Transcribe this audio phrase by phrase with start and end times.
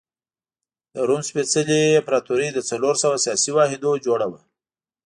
[0.93, 4.39] د روم سپېڅلې امپراتوري له څلور سوه سیاسي واحدونو جوړه وه.